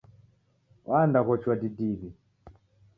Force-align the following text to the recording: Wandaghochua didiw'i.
Wandaghochua 0.89 1.55
didiw'i. 1.61 2.09